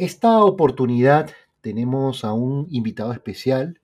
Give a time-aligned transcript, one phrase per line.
[0.00, 3.82] Esta oportunidad tenemos a un invitado especial,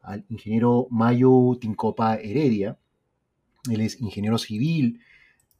[0.00, 2.78] al ingeniero Mayo Tincopa Heredia.
[3.68, 5.00] Él es ingeniero civil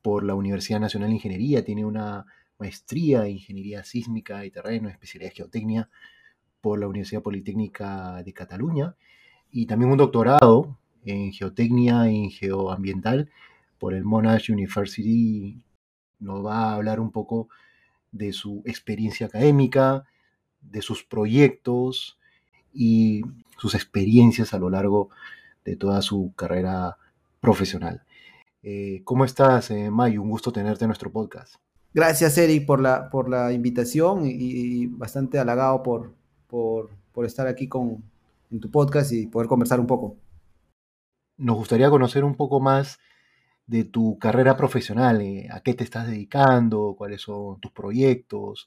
[0.00, 2.26] por la Universidad Nacional de Ingeniería, tiene una
[2.60, 5.90] maestría en Ingeniería Sísmica y Terreno, especialidad en Geotecnia
[6.60, 8.94] por la Universidad Politécnica de Cataluña
[9.50, 13.30] y también un doctorado en Geotecnia y Geoambiental
[13.80, 15.60] por el Monash University.
[16.20, 17.48] Nos va a hablar un poco
[18.12, 20.04] de su experiencia académica,
[20.60, 22.18] de sus proyectos
[22.72, 23.22] y
[23.58, 25.10] sus experiencias a lo largo
[25.64, 26.98] de toda su carrera
[27.40, 28.04] profesional.
[28.62, 30.22] Eh, ¿Cómo estás, eh, Mayo?
[30.22, 31.56] Un gusto tenerte en nuestro podcast.
[31.94, 36.14] Gracias, Eric, por la, por la invitación y, bastante halagado por,
[36.46, 38.02] por, por, estar aquí con,
[38.50, 40.16] en tu podcast y poder conversar un poco.
[41.36, 42.98] Nos gustaría conocer un poco más
[43.66, 48.66] de tu carrera profesional, eh, a qué te estás dedicando, cuáles son tus proyectos,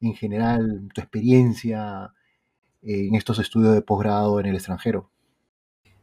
[0.00, 2.12] en general tu experiencia
[2.82, 5.10] en estos estudios de posgrado en el extranjero.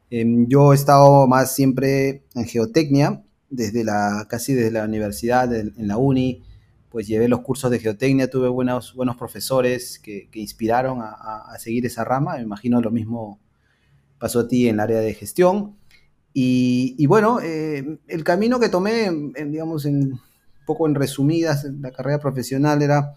[0.09, 5.87] Em, yo he estado más siempre en geotecnia, desde la, casi desde la universidad, en
[5.87, 6.43] la uni,
[6.89, 12.03] pues llevé los cursos de geotecnia, tuve buenos, buenos profesores que, inspiraron a, seguir esa
[12.03, 13.39] rama, me imagino lo mismo
[14.17, 15.77] pasó a ti en el área de gestión.
[16.33, 19.09] Y, bueno, eh, el camino que tomé,
[19.47, 20.21] digamos, en, un
[20.65, 23.15] poco en resumidas, la carrera profesional era,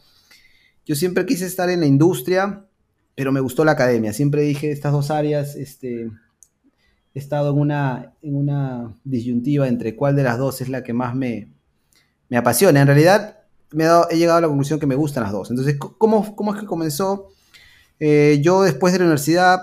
[0.85, 2.67] yo siempre quise estar en la industria,
[3.15, 6.11] pero me gustó la academia, siempre dije estas dos áreas, este,
[7.15, 10.95] he estado en una, en una disyuntiva entre cuál de las dos es la que
[10.95, 11.53] más me,
[12.29, 12.81] me apasiona.
[12.81, 13.41] En realidad,
[13.73, 15.51] me he, llegado a la conclusión que me gustan las dos.
[15.51, 17.29] Entonces, ¿cómo, cómo es que comenzó?
[18.05, 19.61] Eh, yo después de la universidad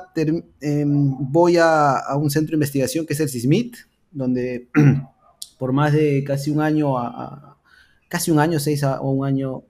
[0.61, 3.75] em, voy a, un centro de investigación que es el CISMIT,
[4.11, 4.69] donde
[5.57, 7.57] por más de casi un año, a,
[8.07, 9.63] casi un año, seis o un año,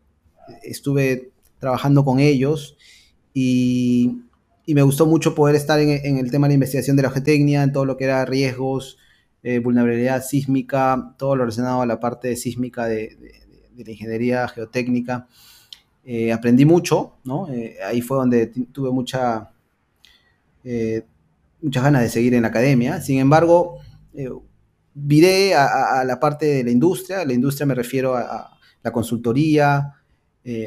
[0.61, 2.77] estuve trabajando con ellos
[3.33, 4.19] y,
[4.67, 7.63] y me gustó mucho poder estar en, el tema de la investigación de la geotecnia,
[7.63, 8.99] en todo lo que era riesgos,
[9.41, 13.17] eh, vulnerabilidad sísmica, todo lo relacionado a la parte sísmica de,
[13.71, 15.27] de la ingeniería geotécnica.
[16.11, 17.47] Eh, aprendí mucho, ¿no?
[17.49, 19.51] Eh, ahí fue donde tuve mucha,
[20.63, 21.05] eh,
[21.61, 22.99] muchas ganas de seguir en la academia.
[22.99, 23.77] Sin embargo,
[24.95, 27.23] viré a, la parte de la industria.
[27.25, 30.01] La industria me refiero a, la consultoría,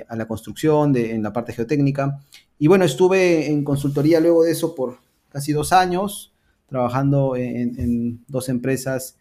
[0.09, 2.21] a la construcción, en la parte geotécnica.
[2.61, 4.99] Y bueno, estuve en consultoría luego de eso por
[5.29, 6.33] casi dos años,
[6.69, 9.19] trabajando en, dos empresas,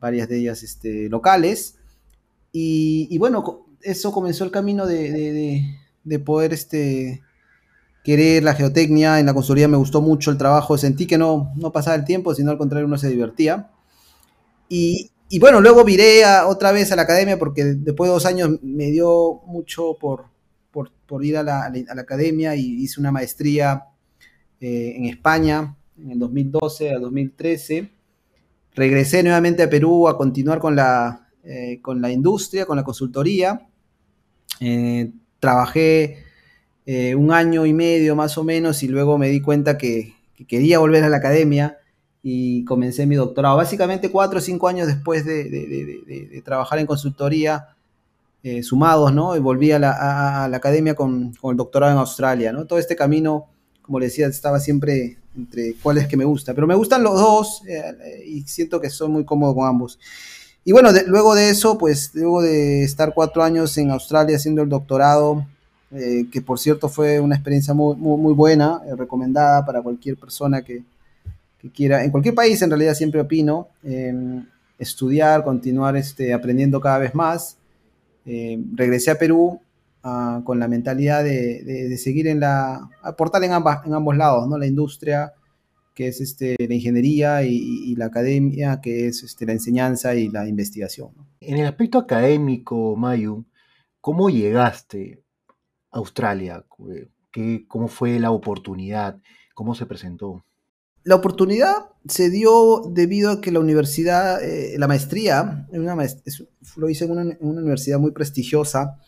[0.00, 1.78] varias de ellas este, locales.
[2.50, 5.64] Y, bueno, eso comenzó el camino de,
[6.24, 7.22] poder este,
[8.04, 9.20] querer la geotecnia.
[9.20, 12.34] En la consultoría me gustó mucho el trabajo, sentí que no, no pasaba el tiempo,
[12.34, 13.70] sino al contrario uno se divertía.
[14.68, 15.10] Y,
[15.40, 19.42] bueno, luego viré otra vez a la academia porque después de dos años me dio
[19.46, 20.26] mucho por,
[20.72, 23.84] por, ir a la, academia y hice una maestría
[24.60, 27.90] eh, en España en el 2012 a 2013.
[28.74, 33.68] Regresé nuevamente a Perú a continuar con la, eh, con la industria, con la consultoría.
[34.58, 36.24] Eh, trabajé
[36.86, 40.14] eh, un año y medio más o menos y luego me di cuenta que,
[40.48, 41.78] quería volver a la academia
[42.20, 43.56] y comencé mi doctorado.
[43.56, 47.68] Básicamente cuatro o cinco años después de, trabajar en consultoría,
[48.62, 49.34] sumados, ¿no?
[49.36, 52.66] Y volví a la, academia con, el doctorado en Australia, ¿no?
[52.66, 53.46] Todo este camino,
[53.82, 57.62] como le decía, estaba siempre entre cuáles que me gusta, pero me gustan los dos
[58.26, 59.98] y siento que soy muy cómodo con ambos.
[60.66, 64.68] Y bueno, luego de eso, pues luego de estar cuatro años en Australia haciendo el
[64.68, 65.46] doctorado,
[65.92, 70.62] eh, que por cierto fue una experiencia muy, muy, buena, eh, recomendada para cualquier persona
[70.62, 70.82] que,
[71.72, 73.68] quiera, en cualquier país en realidad siempre opino,
[74.76, 77.56] estudiar, continuar este, aprendiendo cada vez más.
[78.24, 79.60] Em, regresé a Perú
[80.02, 84.48] ah, con la mentalidad de, de, seguir en la, aportar en, ambas, en ambos lados,
[84.48, 84.58] ¿no?
[84.58, 85.32] La industria,
[85.96, 90.46] que es este, la ingeniería y, la academia, que es este, la enseñanza y la
[90.46, 91.08] investigación.
[91.40, 93.46] En el aspecto académico, Mayu,
[94.02, 95.24] ¿cómo llegaste
[95.90, 96.66] a Australia?
[97.32, 99.22] ¿Qué, ¿Cómo fue la oportunidad?
[99.54, 100.44] ¿Cómo se presentó?
[101.02, 105.96] La oportunidad se dio debido a que la universidad, eh, la maestría, una
[106.76, 109.00] lo hice en una, en una universidad muy prestigiosa,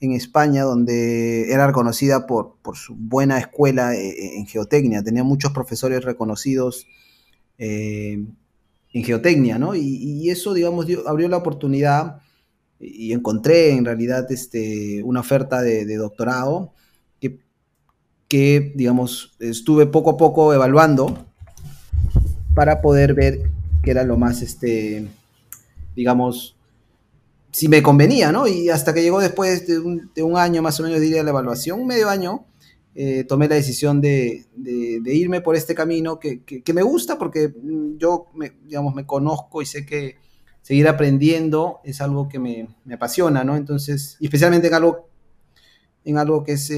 [0.00, 5.02] en España, donde era reconocida por, su buena escuela eh, eh, en geotecnia.
[5.02, 6.86] Tenía muchos profesores reconocidos
[7.58, 8.24] eh,
[8.92, 9.74] en geotecnia, ¿no?
[9.74, 12.20] Y, eso, digamos, abrió la oportunidad
[12.78, 16.72] y encontré en realidad este, una oferta de, doctorado
[17.20, 17.40] que,
[18.28, 21.26] que, digamos, estuve poco a poco evaluando
[22.54, 23.50] para poder ver
[23.82, 25.08] qué era lo más, este,
[25.96, 26.57] digamos,
[27.58, 28.46] si me convenía, ¿no?
[28.46, 29.80] Y hasta que llegó después de
[30.22, 32.46] un, año, más o menos diría la evaluación, un medio año,
[32.94, 34.46] eh, tomé la decisión de,
[35.06, 39.66] irme por este camino que, me gusta porque mm, yo, me, digamos, me conozco y
[39.66, 40.18] sé que
[40.62, 43.56] seguir aprendiendo es algo que me, apasiona, ¿no?
[43.56, 45.08] Entonces, especialmente en algo,
[46.04, 46.68] en algo que, es,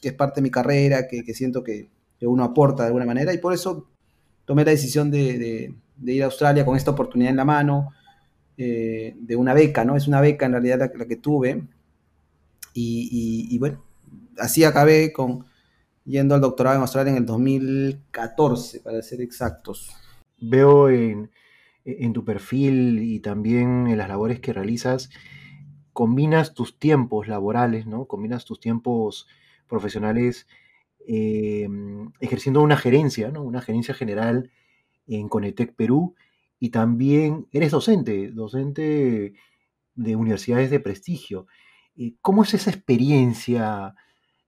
[0.00, 1.90] que es parte de mi carrera, que, siento que,
[2.20, 3.88] uno aporta de alguna manera, y por eso
[4.44, 5.74] tomé la decisión de,
[6.04, 7.88] ir a Australia con esta oportunidad en la mano,
[8.56, 9.96] eh, de una beca, ¿no?
[9.96, 11.62] Es una beca en realidad la, que tuve,
[12.74, 13.84] y, bueno,
[14.38, 15.44] así acabé con
[16.04, 19.90] yendo al doctorado en Australia en el 2014, para ser exactos.
[20.40, 21.30] Veo en,
[21.84, 25.10] en tu perfil y también en las labores que realizas,
[25.92, 28.06] combinas tus tiempos laborales, ¿no?
[28.06, 29.28] Combinas tus tiempos
[29.68, 30.46] profesionales
[31.06, 33.42] em, ejerciendo una gerencia, ¿no?
[33.42, 34.50] Una gerencia general
[35.06, 36.14] en Conetec Perú
[36.62, 39.34] y también eres docente, docente
[39.96, 41.48] de universidades de prestigio.
[41.96, 43.96] Eh, ¿Cómo es esa experiencia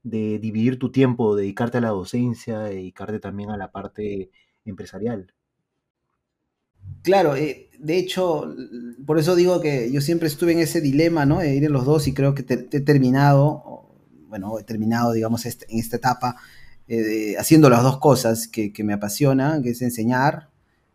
[0.05, 4.31] de dividir tu tiempo, dedicarte a la docencia, dedicarte también a la parte
[4.65, 5.35] empresarial?
[7.03, 8.55] Claro, eh, de hecho,
[9.05, 11.41] por eso digo que yo siempre estuve en ese dilema, ¿no?
[11.41, 13.93] De ir en los dos y creo que he terminado,
[14.29, 16.37] bueno, he terminado, digamos, este, en esta etapa
[16.87, 20.54] eh, haciendo las dos cosas que, me apasionan, que es enseñar,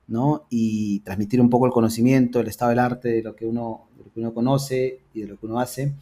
[0.09, 0.45] ¿no?
[0.49, 4.33] Y transmitir un poco el conocimiento, el estado del arte, de lo que uno, uno
[4.33, 5.95] conoce y de lo que uno hace.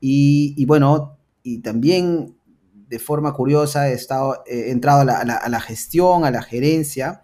[0.00, 2.34] Y, bueno, y también
[2.88, 7.22] de forma curiosa he, estado, entrado a la gestión, a la gerencia,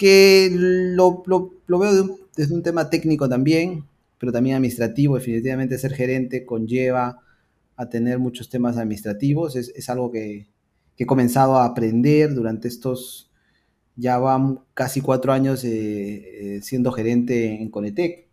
[0.00, 1.22] que lo,
[1.68, 3.84] veo desde un tema técnico también,
[4.16, 5.16] pero también administrativo.
[5.16, 7.18] Definitivamente ser gerente conlleva
[7.76, 9.56] a tener muchos temas administrativos.
[9.56, 10.48] Es, algo que,
[10.96, 13.29] he comenzado a aprender durante estos,
[13.96, 15.68] ya van casi cuatro años eh,
[16.56, 18.26] eh, siendo gerente en Conetec.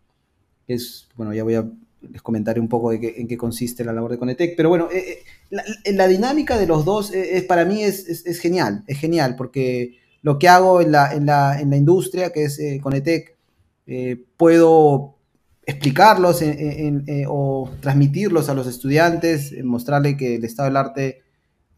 [0.66, 1.70] Es, bueno, ya voy a
[2.00, 4.54] les comentaré un poco de en qué consiste la labor de Conetec.
[4.56, 8.98] Pero bueno, eh, la, dinámica de los dos es, para mí es, es, genial, es
[8.98, 12.80] genial, porque lo que hago en la, en la, en la industria, que es eh,
[12.82, 13.36] Conetec,
[13.86, 15.16] eh, puedo
[15.64, 21.22] explicarlos eh, o transmitirlos a los estudiantes, mostrarle que el estado del arte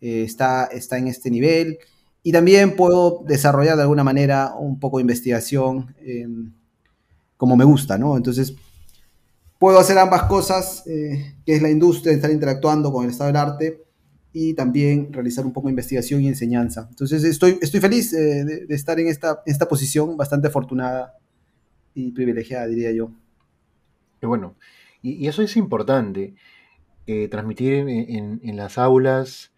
[0.01, 1.79] está, está en este nivel.
[2.23, 5.95] Y también puedo desarrollar de alguna manera un poco de investigación
[7.37, 8.17] como me gusta, ¿no?
[8.19, 8.55] Entonces,
[9.59, 13.85] puedo hacer ambas cosas, que es la industria, estar interactuando con el estado del arte,
[14.33, 16.87] y también realizar un poco de investigación y enseñanza.
[16.91, 21.19] Entonces estoy, estoy feliz eh, de, estar en esta, esta posición bastante afortunada
[21.95, 23.11] y privilegiada, diría yo.
[24.23, 24.55] Bueno,
[25.03, 26.35] y, eso es importante,
[27.07, 29.53] eh, transmitir en, en, las aulas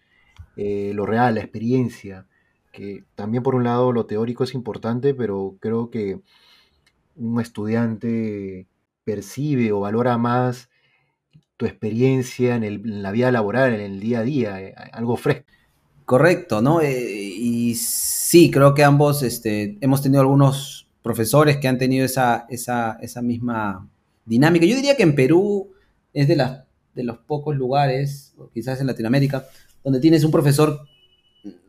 [0.56, 2.26] eh, lo real, la experiencia,
[2.72, 6.20] que también por un lado lo teórico es importante, pero creo que
[7.16, 8.66] un estudiante
[9.04, 10.70] percibe o valora más
[11.56, 15.46] tu experiencia en, la vida laboral, en el día a día, eh, algo fresco.
[16.04, 16.80] Correcto, ¿no?
[16.80, 22.46] Eh, y sí, creo que ambos este, hemos tenido algunos profesores que han tenido esa,
[22.48, 23.88] esa, esa misma
[24.24, 24.66] dinámica.
[24.66, 25.70] Yo diría que en Perú
[26.12, 26.36] es de,
[26.94, 29.46] de los pocos lugares, quizás en Latinoamérica,
[29.84, 30.80] donde tienes un profesor,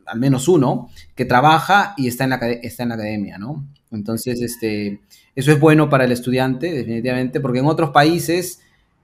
[0.06, 3.66] al menos uno, que trabaja y está en la, está en la academia, ¿no?
[3.92, 5.02] Entonces, este,
[5.36, 8.60] eso es bueno para el estudiante, definitivamente, porque en otros países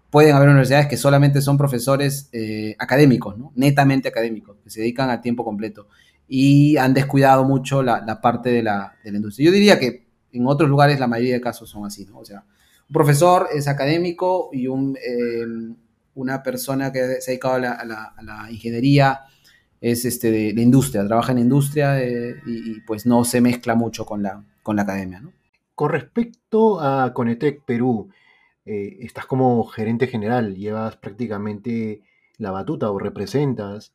[0.10, 3.52] pueden haber universidades que solamente son profesores eh, académicos, ¿no?
[3.56, 5.88] netamente académicos, que se dedican a tiempo completo
[6.28, 9.48] y han descuidado mucho la, parte de la, industria.
[9.48, 12.20] Yo diría que en otros lugares la mayoría de casos son así, ¿no?
[12.20, 12.44] O sea,
[12.88, 15.76] un profesor es académico y un, em,
[16.14, 19.22] una persona que se ha dedicado a la, ingeniería
[19.82, 24.06] es este, de, industria, trabaja en industria eh, y, y, pues no se mezcla mucho
[24.06, 25.20] con la, con la academia.
[25.22, 25.34] ¿no?
[25.76, 28.10] Con respecto a Conetec Perú,
[28.66, 32.04] eh, estás como gerente general, llevas prácticamente
[32.38, 33.94] la batuta o representas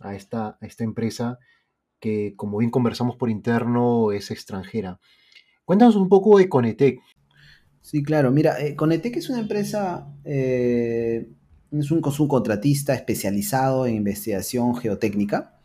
[0.00, 1.38] a esta, esta empresa
[1.98, 5.00] que, como bien conversamos por interno, es extranjera.
[5.64, 7.00] Cuéntanos un poco de Conetec.
[7.80, 8.30] Sí, claro.
[8.30, 11.28] Mira, eh, Conetec es una empresa, eh,
[11.78, 15.58] es un contratista especializado en investigación geotécnica.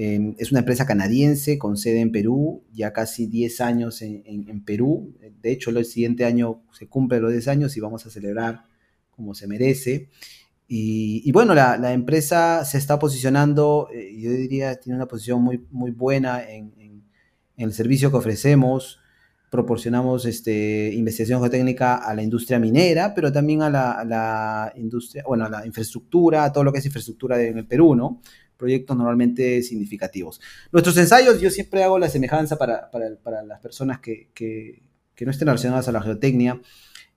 [0.00, 5.12] Em, es una empresa canadiense con sede en Perú, ya casi 10 años en, Perú.
[5.42, 8.64] De hecho, el siguiente año se cumple los 10 años y vamos a celebrar
[9.10, 10.08] como se merece.
[10.68, 15.90] Y, bueno, la, empresa se está posicionando, eh, yo diría, tiene una posición muy, muy
[15.90, 17.02] buena en,
[17.56, 19.00] el servicio que ofrecemos.
[19.50, 25.24] Proporcionamos este, investigación geotécnica a la industria minera, pero también a la, a la industria,
[25.26, 28.20] bueno, a la infraestructura, a todo lo que es infraestructura en el Perú, ¿no?
[28.58, 30.40] proyectos normalmente significativos.
[30.72, 32.90] Nuestros ensayos, yo siempre hago la semejanza para,
[33.46, 34.82] las personas que,
[35.20, 36.60] no estén relacionadas a la geotecnia.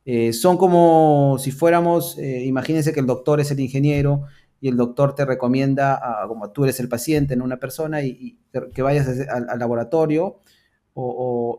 [0.06, 4.24] Eh, son como si fuéramos, eh, imagínense que el doctor es el ingeniero
[4.60, 8.40] y el doctor te recomienda, como tú eres el paciente en una persona, y,
[8.74, 10.40] que vayas al, laboratorio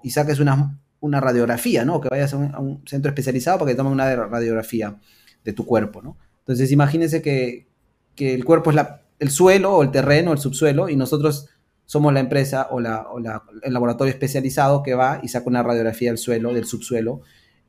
[0.02, 2.00] y saques una, una, radiografía, ¿no?
[2.00, 4.96] Que vayas a un, centro especializado para que tomen una radiografía
[5.44, 6.16] de tu cuerpo, ¿no?
[6.40, 7.68] Entonces imagínense que,
[8.14, 11.48] que el cuerpo es la, el suelo o el terreno, el subsuelo, y nosotros
[11.86, 15.62] somos la empresa o, la, o la, el laboratorio especializado que va y saca una
[15.62, 17.22] radiografía del suelo, del subsuelo,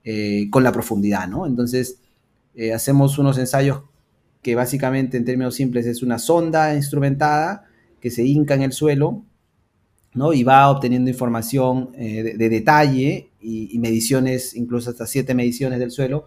[0.03, 1.45] eh, con la profundidad, ¿no?
[1.45, 1.99] Entonces,
[2.55, 3.83] eh, hacemos unos ensayos
[4.41, 7.65] que básicamente, en términos simples, es una sonda instrumentada
[8.01, 9.23] que se hinca en el suelo,
[10.13, 10.33] ¿no?
[10.33, 16.25] Y va obteniendo información eh, de, detalle y, mediciones, incluso hasta siete mediciones del suelo,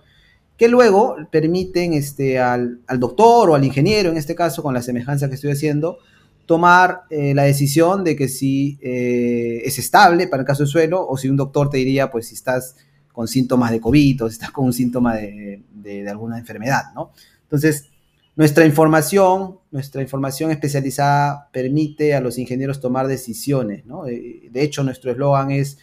[0.57, 4.83] que luego permiten este, al, al, doctor o al ingeniero, en este caso, con la
[4.83, 5.99] semejanza que estoy haciendo,
[6.47, 11.29] tomar la decisión de que si es estable para el caso del suelo o si
[11.29, 12.77] un doctor te diría, pues si estás
[13.17, 17.13] con síntomas de COVID o si estás con un síntoma de, alguna enfermedad, ¿no?
[17.45, 17.89] Entonces,
[18.37, 24.07] nuestra información, nuestra información especializada permite a los ingenieros tomar decisiones, ¿no?
[24.07, 25.79] Eh, de hecho, nuestro eslogan es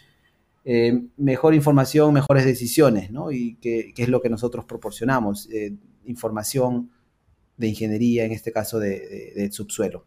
[0.63, 3.31] eh, mejor información, mejores decisiones, ¿no?
[3.31, 6.91] Y que, es lo que nosotros proporcionamos, eh, información
[7.57, 10.05] de ingeniería, en este caso del subsuelo.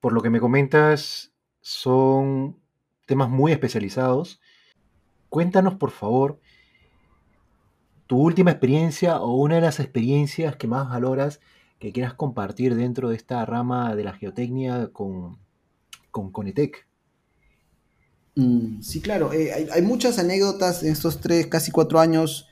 [0.00, 2.56] Por lo que me comentas, son
[3.06, 4.40] temas muy especializados
[5.32, 6.40] Cuéntanos, por favor,
[8.12, 11.40] tu última experiencia o una de las experiencias que más valoras
[11.78, 15.38] que quieras compartir dentro de esta rama de la geotecnia con,
[16.10, 16.86] con Conetec.
[18.34, 19.32] Mm, sí, claro.
[19.32, 22.48] Eh, hay, muchas anécdotas en estos tres, casi cuatro años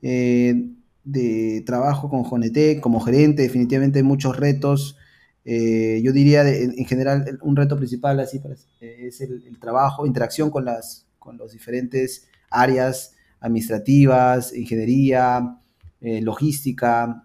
[0.00, 0.70] eh,
[1.04, 3.42] de trabajo con Conetec como gerente.
[3.42, 4.96] Definitivamente muchos retos.
[5.44, 8.40] Eh, yo diría, en general, un reto principal así
[8.80, 13.13] es el, el, trabajo, interacción con las, con las diferentes áreas
[13.44, 15.58] administrativas, ingeniería,
[16.00, 17.24] eh, logística,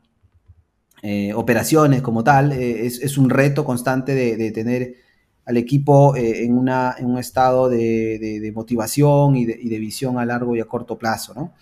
[1.02, 2.52] eh, operaciones como tal.
[2.52, 4.96] Eh, es, un reto constante de, tener
[5.46, 10.60] al equipo en, una, en, un estado de, motivación y, de, visión a largo y
[10.60, 11.34] a corto plazo.
[11.34, 11.54] ¿no?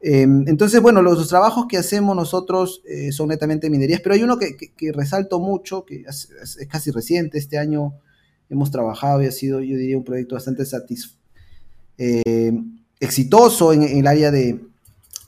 [0.00, 4.92] Em, entonces, bueno, los, trabajos que hacemos nosotros son netamente minerías, pero hay uno que,
[4.92, 7.94] resalto mucho, que es, es, casi reciente, este año
[8.48, 11.16] hemos trabajado y ha sido, yo diría, un proyecto bastante satisfactorio
[13.00, 14.60] exitoso en, el área de,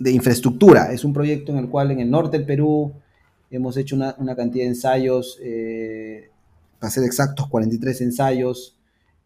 [0.00, 0.92] infraestructura.
[0.92, 2.92] Es un proyecto en el cual en el norte del Perú
[3.50, 6.30] hemos hecho una, cantidad de ensayos, eh,
[6.78, 8.76] para ser exactos, 43 ensayos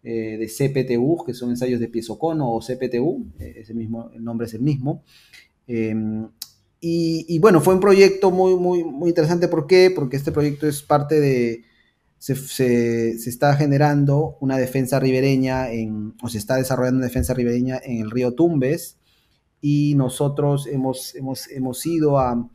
[0.03, 4.47] eh, de CPTU, que son ensayos de piezocono o CPTU, es el, mismo, el nombre
[4.47, 5.03] es el mismo.
[6.85, 9.47] Y, bueno, fue un proyecto muy, muy, muy interesante.
[9.47, 9.93] ¿Por qué?
[9.95, 11.63] Porque este proyecto es parte de,
[12.23, 18.01] se, está generando una defensa ribereña, en, o se está desarrollando una defensa ribereña en
[18.01, 18.97] el río Tumbes,
[19.61, 22.49] y nosotros hemos, hemos, hemos ido a,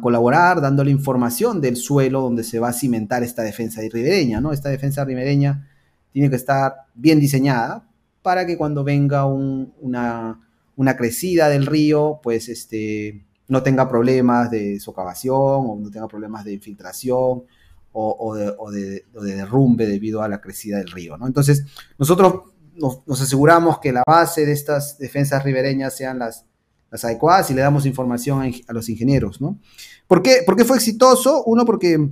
[0.00, 4.54] colaborar dándole información del suelo donde se va a cimentar esta defensa ribereña, ¿no?
[4.54, 5.68] Esta defensa ribereña
[6.12, 7.86] tiene que estar bien diseñada
[8.22, 10.40] para que cuando venga una,
[10.76, 16.46] una, crecida del río, pues este, no tenga problemas de socavación o no tenga problemas
[16.46, 17.42] de infiltración
[17.92, 18.34] o,
[18.70, 21.16] de, derrumbe debido a la crecida del río.
[21.16, 21.26] ¿no?
[21.26, 21.64] Entonces,
[21.98, 22.42] nosotros
[22.74, 26.46] nos, aseguramos que la base de estas defensas ribereñas sean las,
[26.92, 29.40] adecuadas y le damos información a, los ingenieros.
[29.40, 29.60] ¿no?
[30.06, 31.44] ¿Por, qué, fue exitoso?
[31.44, 32.10] Uno, porque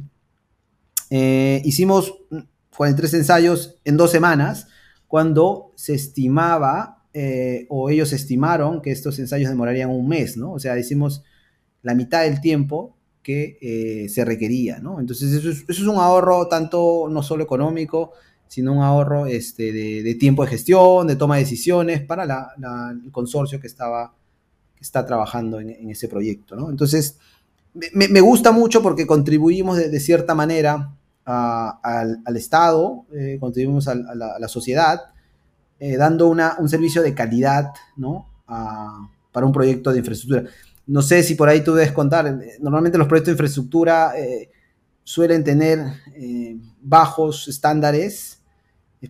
[1.11, 2.14] eh, hicimos
[2.76, 4.68] 43 ensayos en dos semanas,
[5.08, 10.52] cuando se estimaba, eh, o ellos estimaron que estos ensayos demorarían un mes, ¿no?
[10.52, 11.25] O sea, hicimos
[11.82, 15.00] la mitad del tiempo que eh, se requería, ¿no?
[15.00, 18.12] Entonces eso es, un ahorro tanto no solo económico,
[18.46, 23.60] sino un ahorro este, de, tiempo de gestión, de toma de decisiones para el consorcio
[23.60, 24.14] que, estaba,
[24.75, 26.70] que está trabajando en, ese proyecto, ¿no?
[26.70, 27.18] Entonces,
[27.92, 30.94] me, gusta mucho porque contribuimos de, cierta manera
[31.26, 35.12] al, Estado, eh, contribuimos a, la, sociedad,
[35.78, 38.26] eh, dando una, un servicio de calidad, ¿no?
[39.32, 40.50] para un proyecto de infraestructura.
[40.88, 42.26] No sé si por ahí tú debes contar.
[42.26, 44.50] Eh, normalmente los proyectos de infraestructura eh,
[45.04, 45.78] suelen tener
[46.16, 48.42] eh, bajos estándares,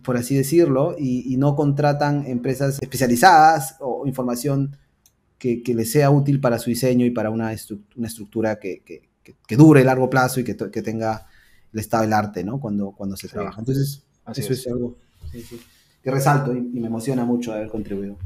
[0.03, 4.77] por así decirlo, y, no contratan empresas especializadas o información
[5.39, 8.83] que, les sea útil para su diseño y para una, estructura que,
[9.49, 11.25] dure a largo plazo y que, tenga
[11.73, 12.59] el estado del arte, ¿no?
[12.59, 13.61] Cuando, cuando se trabaja.
[13.61, 14.03] Entonces,
[14.35, 14.97] eso es, algo
[16.03, 18.17] que resalto y, me emociona mucho haber contribuido.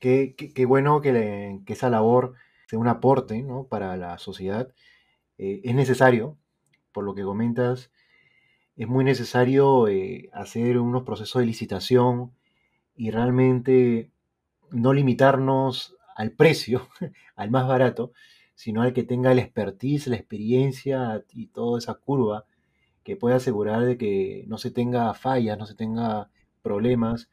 [0.00, 0.34] Qué,
[0.66, 2.34] bueno que, que, esa labor
[2.76, 4.72] un aporte para la sociedad,
[5.38, 6.36] eh, es necesario,
[6.92, 7.90] por lo que comentas,
[8.76, 12.32] es muy necesario eh, hacer unos procesos de licitación
[12.94, 14.10] y realmente
[14.70, 16.88] no limitarnos al precio,
[17.36, 18.12] al más barato,
[18.54, 22.44] sino al que tenga el expertise, la experiencia y toda esa curva
[23.04, 26.30] que pueda asegurar de que no se tenga fallas, no se tenga
[26.62, 27.30] problemas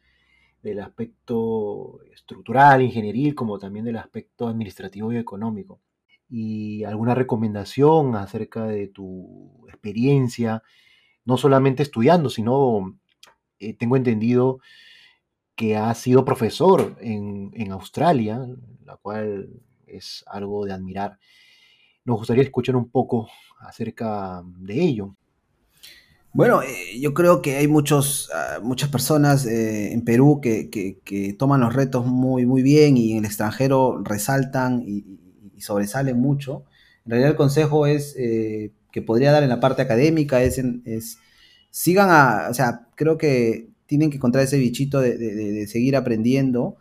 [0.65, 5.79] del aspecto estructural, ingenieril, como también del aspecto administrativo y económico.
[6.27, 10.63] Y alguna recomendación acerca de tu experiencia,
[11.23, 12.97] no solamente estudiando, sino
[13.59, 14.59] eh, tengo entendido
[15.55, 18.41] que has sido profesor en, en Australia,
[18.83, 21.19] la cual es algo de admirar.
[22.05, 23.29] Nos gustaría escuchar un poco
[23.59, 25.15] acerca de ello.
[26.35, 31.33] Bueno, eh, yo creo que hay muchos, ah, muchas personas eh, en Perú que, que,
[31.39, 35.05] toman los retos muy, muy bien y en el extranjero resaltan y,
[35.61, 36.65] sobresalen mucho.
[37.05, 41.19] En realidad el consejo es eh, que podría dar en la parte académica, es, es
[41.69, 46.75] sigan a, o sea, creo que tienen que encontrar ese bichito de, de, seguir aprendiendo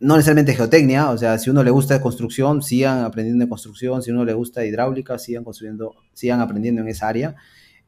[0.00, 4.10] no necesariamente geotecnia, o sea, si uno le gusta construcción, sigan aprendiendo de construcción, si
[4.10, 7.36] uno le gusta hidráulica, sigan construyendo, sigan aprendiendo en esa área.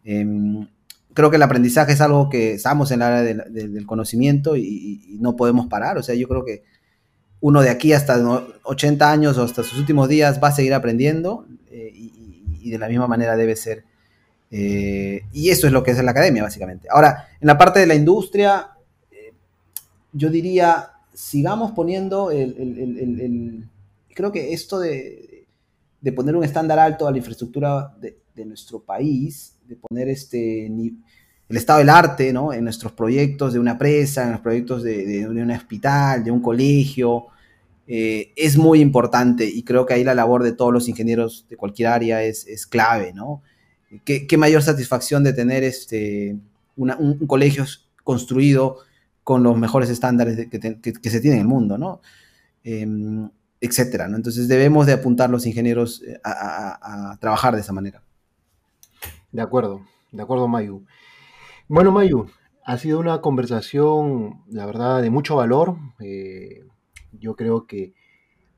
[0.04, 0.66] Em,
[1.14, 5.36] creo que el aprendizaje es algo que estamos en el área del conocimiento y, no
[5.36, 6.62] podemos parar, o sea, yo creo que
[7.40, 8.18] uno de aquí hasta
[8.62, 12.88] 80 años o hasta sus últimos días va a seguir aprendiendo eh, y, de la
[12.88, 13.84] misma manera debe ser.
[14.50, 16.88] Eh, y eso es lo que es la academia, básicamente.
[16.90, 18.70] Ahora, en la parte de la industria,
[19.10, 19.32] eh,
[20.12, 20.90] yo diría
[21.20, 23.68] sigamos poniendo el,
[24.14, 25.46] creo que esto de,
[26.16, 31.78] poner un estándar alto a la infraestructura de, nuestro país, de poner este el estado
[31.78, 32.52] del arte, ¿no?
[32.52, 37.26] En nuestros proyectos de una presa, en los proyectos de, un hospital, de un colegio,
[37.86, 41.56] eh, es muy importante y creo que ahí la labor de todos los ingenieros de
[41.56, 43.42] cualquier área es, clave, ¿no?
[44.04, 46.36] ¿Qué, mayor satisfacción de tener este,
[46.76, 47.64] un colegio
[48.04, 48.78] construido
[49.24, 52.00] con los mejores estándares que, se tiene en el mundo, ¿no?
[52.62, 53.28] Em,
[53.60, 54.16] etcétera, ¿no?
[54.16, 58.02] Entonces debemos de apuntar los ingenieros eh, a, trabajar de esa manera.
[59.32, 60.84] De acuerdo, de acuerdo, Mayu.
[61.68, 62.26] Bueno, Mayu,
[62.64, 65.76] ha sido una conversación, la verdad, de mucho valor.
[66.00, 66.64] Eh,
[67.12, 67.94] yo creo que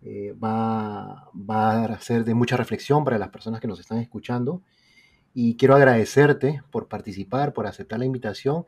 [0.03, 4.63] eh, va, a ser de mucha reflexión para las personas que nos están escuchando.
[5.35, 8.67] Y quiero agradecerte por participar, por aceptar la invitación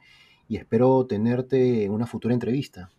[0.48, 2.90] y espero tenerte en una futura entrevista.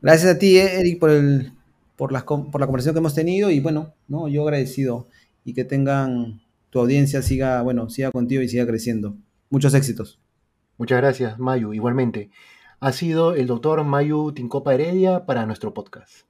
[0.00, 1.52] Gracias a ti, eh, Eric, por, el,
[1.96, 4.28] por, la, por la conversación que hemos tenido y bueno, ¿no?
[4.28, 5.08] yo agradecido
[5.44, 6.40] y que tengan
[6.70, 9.16] tu audiencia siga, bueno, siga contigo y siga creciendo.
[9.50, 10.20] Muchos éxitos.
[10.76, 11.72] Muchas gracias, Mayu.
[11.72, 12.30] Igualmente.
[12.80, 16.27] Ha sido el doctor Mayu Tincopa Heredia para nuestro podcast.